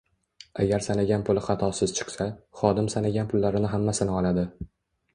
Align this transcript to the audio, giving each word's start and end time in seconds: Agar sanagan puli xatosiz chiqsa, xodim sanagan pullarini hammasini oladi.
Agar 0.63 0.85
sanagan 0.85 1.25
puli 1.27 1.43
xatosiz 1.49 1.95
chiqsa, 2.01 2.29
xodim 2.63 2.91
sanagan 2.97 3.33
pullarini 3.37 3.75
hammasini 3.79 4.21
oladi. 4.23 4.53